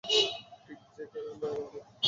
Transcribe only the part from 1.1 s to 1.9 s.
আমরা এখন থাকি।